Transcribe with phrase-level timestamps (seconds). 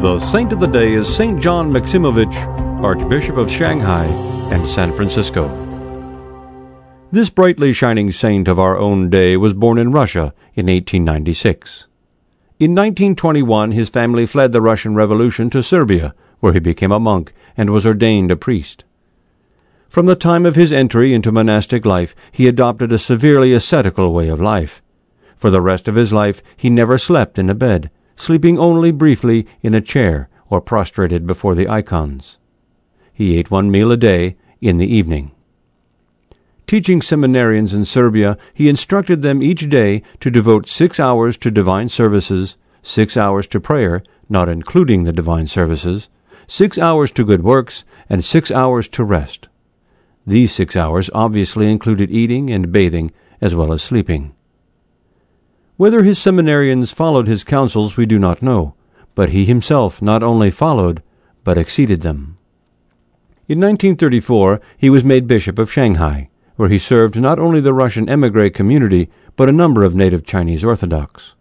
[0.00, 1.42] The saint of the day is St.
[1.42, 2.32] John Maximovich,
[2.84, 4.04] Archbishop of Shanghai
[4.52, 5.48] and San Francisco.
[7.10, 11.88] This brightly shining saint of our own day was born in Russia in 1896.
[12.60, 17.34] In 1921, his family fled the Russian Revolution to Serbia, where he became a monk
[17.56, 18.84] and was ordained a priest.
[19.88, 24.28] From the time of his entry into monastic life, he adopted a severely ascetical way
[24.28, 24.80] of life.
[25.34, 29.46] For the rest of his life, he never slept in a bed sleeping only briefly
[29.62, 32.38] in a chair or prostrated before the icons.
[33.12, 35.30] He ate one meal a day in the evening.
[36.66, 41.88] Teaching seminarians in Serbia, he instructed them each day to devote six hours to divine
[41.88, 46.08] services, six hours to prayer, not including the divine services,
[46.46, 49.48] six hours to good works, and six hours to rest.
[50.26, 54.34] These six hours obviously included eating and bathing as well as sleeping.
[55.78, 58.74] Whether his seminarians followed his counsels we do not know,
[59.14, 61.04] but he himself not only followed,
[61.44, 62.36] but exceeded them.
[63.46, 68.08] In 1934 he was made Bishop of Shanghai, where he served not only the Russian
[68.08, 71.36] emigre community, but a number of native Chinese Orthodox.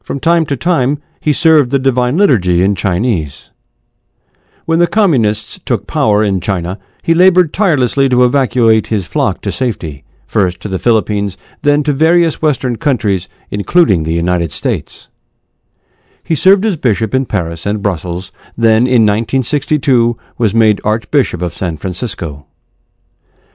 [0.00, 3.50] From time to time he served the Divine Liturgy in Chinese.
[4.64, 9.50] When the Communists took power in China, he labored tirelessly to evacuate his flock to
[9.50, 15.08] safety, first to the Philippines, then to various Western countries, including the United States.
[16.22, 21.52] He served as bishop in Paris and Brussels, then in 1962 was made Archbishop of
[21.52, 22.46] San Francisco.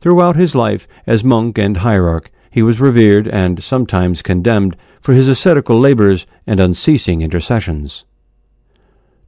[0.00, 5.26] Throughout his life, as monk and hierarch, he was revered and sometimes condemned for his
[5.26, 8.04] ascetical labors and unceasing intercessions.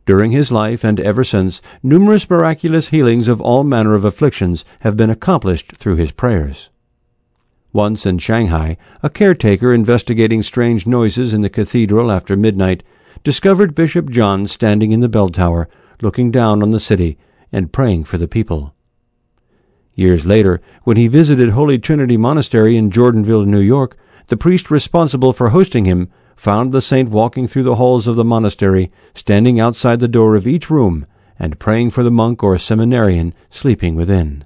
[0.05, 4.99] During his life and ever since, numerous miraculous healings of all manner of afflictions have
[4.99, 6.69] been accomplished through his prayers.
[7.73, 12.83] Once in Shanghai, a caretaker investigating strange noises in the cathedral after midnight
[13.23, 15.69] discovered Bishop John standing in the bell tower,
[16.03, 17.17] looking down on the city
[17.53, 18.75] and praying for the people.
[19.95, 23.97] Years later, when he visited Holy Trinity Monastery in Jordanville, New York,
[24.29, 28.25] the priest responsible for hosting him found the saint walking through the halls of the
[28.25, 31.07] monastery, standing outside the door of each room,
[31.39, 34.45] and praying for the monk or seminarian sleeping within.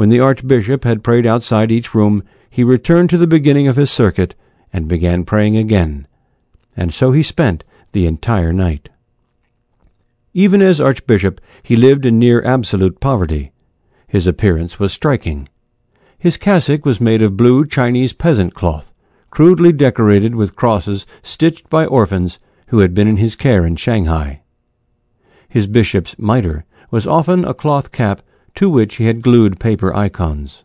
[0.00, 3.90] When the archbishop had prayed outside each room, he returned to the beginning of his
[3.90, 4.34] circuit
[4.72, 6.06] and began praying again,
[6.74, 8.88] and so he spent the entire night.
[10.32, 13.52] Even as archbishop, he lived in near absolute poverty.
[14.08, 15.50] His appearance was striking.
[16.18, 18.90] His cassock was made of blue Chinese peasant cloth,
[19.28, 22.38] crudely decorated with crosses stitched by orphans
[22.68, 24.40] who had been in his care in Shanghai.
[25.46, 28.22] His bishop's mitre was often a cloth cap
[28.54, 30.64] to which he had glued paper icons.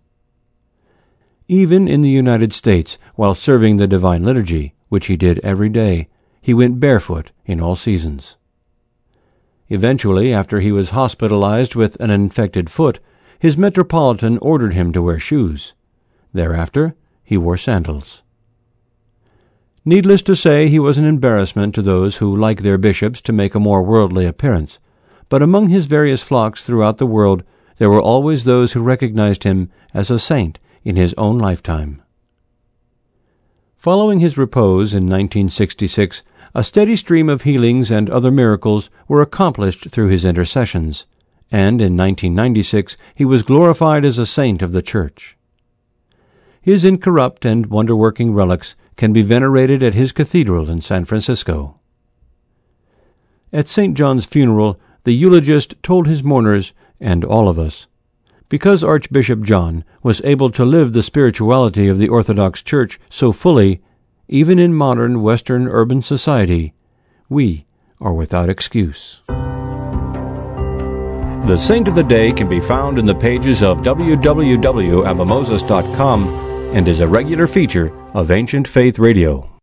[1.48, 6.08] Even in the United States, while serving the Divine Liturgy, which he did every day,
[6.42, 8.36] he went barefoot in all seasons.
[9.70, 13.00] Eventually, after he was hospitalized with an infected foot,
[13.40, 15.74] his metropolitan ordered him to wear shoes.
[16.34, 18.22] Thereafter, he wore sandals.
[19.84, 23.54] Needless to say, he was an embarrassment to those who like their bishops to make
[23.54, 24.80] a more worldly appearance,
[25.30, 27.44] but among his various flocks throughout the world
[27.78, 32.02] there were always those who recognized him as a saint in his own lifetime.
[33.78, 39.90] Following his repose in 1966, a steady stream of healings and other miracles were accomplished
[39.92, 41.06] through his intercessions,
[41.52, 45.38] and in 1996 he was glorified as a saint of the Church.
[46.62, 51.80] His incorrupt and wonder working relics can be venerated at his cathedral in San Francisco.
[53.54, 53.96] At St.
[53.96, 57.88] John's funeral, the eulogist told his mourners and all of us.
[58.48, 63.82] Because Archbishop John was able to live the spirituality of the Orthodox Church so fully,
[64.28, 66.74] even in modern Western urban society,
[67.30, 67.66] we
[68.00, 69.22] are without excuse.
[71.46, 76.28] The Saint of the Day can be found in the pages of www.abbamoses.com
[76.76, 79.55] and is a regular feature of Ancient Faith Radio.